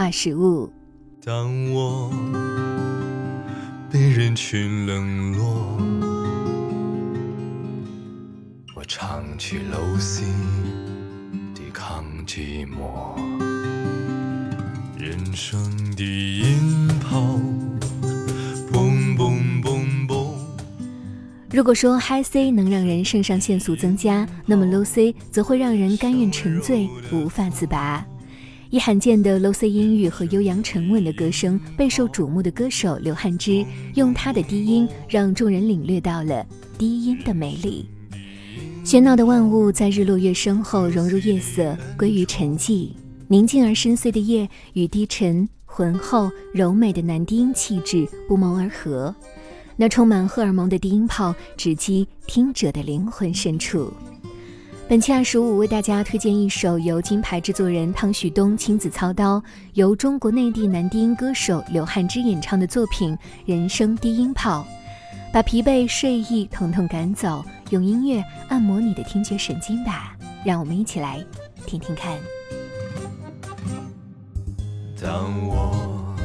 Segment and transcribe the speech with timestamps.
[0.00, 0.72] 二十五。
[1.22, 2.10] 当我
[3.92, 5.76] 被人群冷落，
[8.74, 10.26] 我唱起楼心，
[11.54, 13.14] 抵抗寂寞。
[14.96, 15.62] 人生
[15.94, 17.38] 的音炮，
[18.72, 20.30] 嘣嘣嘣嘣。
[21.52, 28.06] 如果说 High C 能让人肾上腺素增加，那么 Low C 则会让人甘愿沉醉，无法自拔。
[28.70, 36.46] 以罕见的 Low C 音域和悠扬沉稳的歌声，备受瞩目的歌手刘汉之，用他的低音让众人领略到了
[36.78, 37.88] 低音的魅力。
[38.84, 42.90] 喧闹的万物在日落月升后融入夜色，归于沉寂。
[43.26, 49.12] 宁静而深邃的夜与低沉、浑厚、柔美的男低音气质不谋而合，
[49.76, 53.92] 那充满荷尔蒙的低音炮直击听者的灵魂深处。
[54.90, 59.40] 本期二十五为大家推荐一首由金牌制作人汤旭东亲自操刀，
[59.74, 63.14] 由中国内地男低音歌手刘汉之演唱的作品
[63.46, 64.66] 《人生低音炮》，
[65.32, 70.16] 把疲惫、睡意统统赶走，用音乐按摩你的听觉神经吧。
[70.44, 71.24] 让我们一起来
[71.66, 72.18] 听听看。
[75.00, 76.16] 当我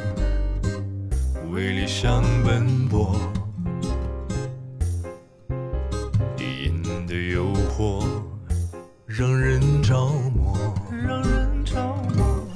[1.52, 3.14] 为理想奔波，
[6.36, 7.14] 低音的
[9.18, 9.30] 诱惑
[10.90, 11.74] 让人着
[12.14, 12.46] 魔。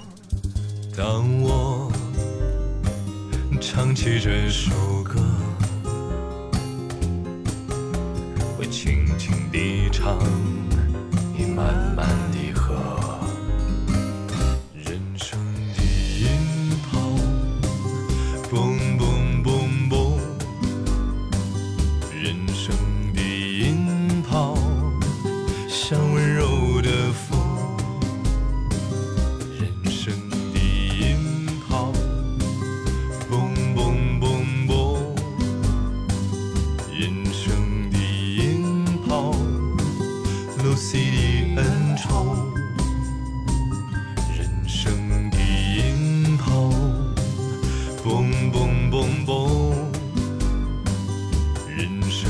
[0.94, 1.91] 当我
[3.58, 4.70] 唱起这首
[5.02, 5.19] 歌，
[8.58, 10.18] 我轻轻地唱，
[11.34, 12.74] 你慢慢地喝。
[14.74, 15.39] 人生
[15.74, 15.83] 的
[16.20, 16.29] 音
[16.90, 17.01] 炮，
[18.51, 19.48] 嘣嘣嘣
[19.89, 20.18] 嘣。
[22.13, 22.77] 人生
[25.90, 27.36] 像温柔的风。
[29.58, 31.92] 人生的音炮，
[33.28, 34.70] 嘣嘣嘣嘣。
[36.92, 39.34] 人生的音炮
[40.62, 42.55] ，Lucy 的恩宠。
[44.39, 46.70] 人生的音炮，
[48.05, 49.74] 嘣嘣嘣嘣。
[51.67, 52.30] 人生